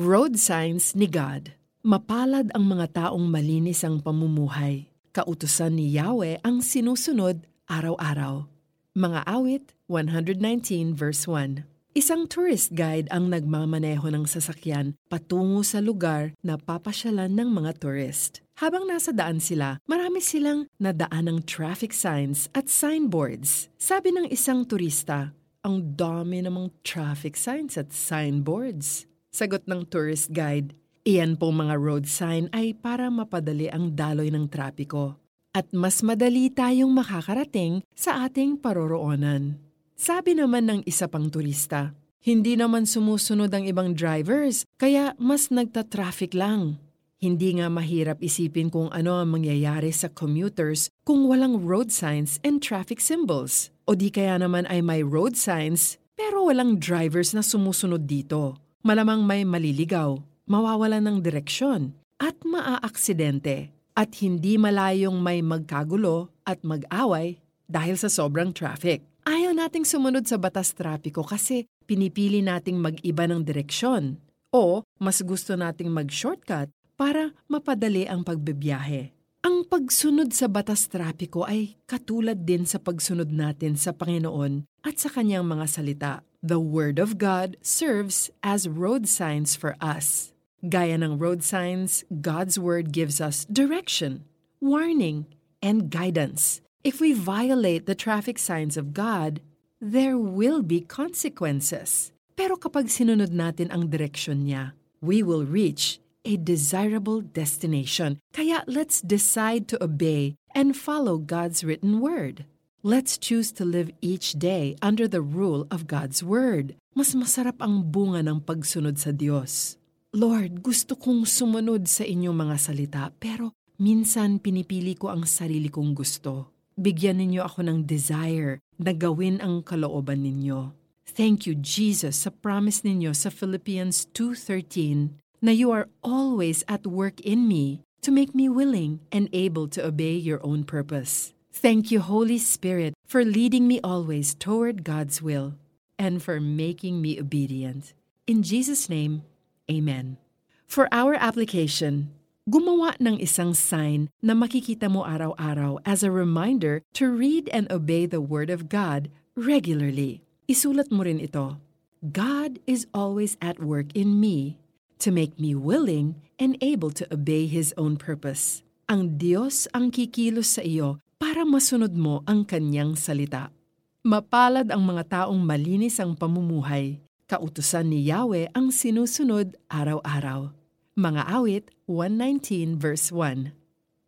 [0.00, 1.52] Road Signs ni God
[1.84, 4.88] Mapalad ang mga taong malinis ang pamumuhay.
[5.12, 8.48] Kautusan ni Yahweh ang sinusunod araw-araw.
[8.96, 16.32] Mga awit 119 verse 1 Isang tourist guide ang nagmamaneho ng sasakyan patungo sa lugar
[16.40, 18.40] na papasyalan ng mga tourist.
[18.56, 23.68] Habang nasa daan sila, marami silang nadaan ng traffic signs at signboards.
[23.76, 29.09] Sabi ng isang turista, ang dami namang traffic signs at signboards.
[29.30, 30.74] Sagot ng tourist guide,
[31.06, 35.16] iyan pong mga road sign ay para mapadali ang daloy ng trapiko
[35.54, 39.58] at mas madali tayong makakarating sa ating paroroonan.
[39.94, 41.94] Sabi naman ng isa pang turista,
[42.26, 46.82] hindi naman sumusunod ang ibang drivers, kaya mas nagta-traffic lang.
[47.20, 52.64] Hindi nga mahirap isipin kung ano ang mangyayari sa commuters kung walang road signs and
[52.64, 53.68] traffic symbols.
[53.84, 58.56] O di kaya naman ay may road signs pero walang drivers na sumusunod dito.
[58.80, 60.16] Malamang may maliligaw,
[60.48, 63.76] mawawalan ng direksyon, at maaaksidente.
[63.92, 69.04] At hindi malayong may magkagulo at mag-away dahil sa sobrang traffic.
[69.28, 74.16] Ayaw nating sumunod sa batas trapiko kasi pinipili nating mag-iba ng direksyon
[74.48, 79.12] o mas gusto nating mag-shortcut para mapadali ang pagbibiyahe.
[79.44, 85.12] Ang pagsunod sa batas trapiko ay katulad din sa pagsunod natin sa Panginoon at sa
[85.12, 86.12] kanyang mga salita.
[86.40, 90.32] The Word of God serves as road signs for us.
[90.64, 94.24] Gaya ng road signs, God's Word gives us direction,
[94.56, 95.28] warning,
[95.60, 96.64] and guidance.
[96.80, 99.44] If we violate the traffic signs of God,
[99.84, 102.08] there will be consequences.
[102.40, 104.72] Pero kapag sinunod natin ang direksyon niya,
[105.04, 108.16] we will reach a desirable destination.
[108.32, 112.48] Kaya let's decide to obey and follow God's written word.
[112.80, 116.80] Let's choose to live each day under the rule of God's word.
[116.96, 119.76] Mas masarap ang bunga ng pagsunod sa Diyos.
[120.16, 125.92] Lord, gusto kong sumunod sa inyong mga salita, pero minsan pinipili ko ang sarili kong
[125.92, 126.56] gusto.
[126.80, 130.72] Bigyan ninyo ako ng desire na gawin ang kalooban ninyo.
[131.04, 137.20] Thank you, Jesus, sa promise ninyo sa Philippians 2.13 na you are always at work
[137.20, 141.36] in me to make me willing and able to obey your own purpose.
[141.50, 145.58] Thank you, Holy Spirit, for leading me always toward God's will
[145.98, 147.92] and for making me obedient.
[148.26, 149.26] In Jesus' name,
[149.70, 150.18] Amen.
[150.66, 152.10] For our application,
[152.46, 158.06] gumawa ng isang sign na makikita mo araw-araw as a reminder to read and obey
[158.06, 160.22] the Word of God regularly.
[160.50, 161.58] Isulat mo rin ito.
[162.02, 164.58] God is always at work in me
[164.98, 168.62] to make me willing and able to obey His own purpose.
[168.90, 173.52] Ang Diyos ang kikilos sa iyo para masunod mo ang Kanyang salita.
[174.00, 176.96] Mapalad ang mga taong malinis ang pamumuhay.
[177.28, 180.56] Kautusan ni Yahweh ang sinusunod araw-araw.
[180.96, 183.52] Mga awit 119 verse 1.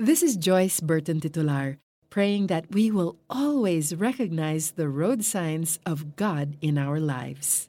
[0.00, 1.76] This is Joyce Burton Titular,
[2.08, 7.68] praying that we will always recognize the road signs of God in our lives.